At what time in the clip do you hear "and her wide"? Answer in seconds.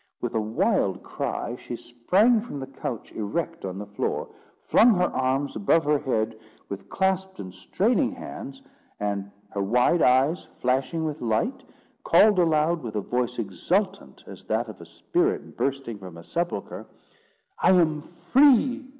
8.99-10.01